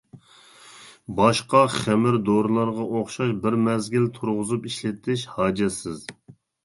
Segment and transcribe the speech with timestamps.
[1.17, 6.03] باشقا خېمىر دورىلارغا ئوخشاش بىر مەزگىل تۇرغۇزۇپ ئىشلىتىش ھاجەتسىز.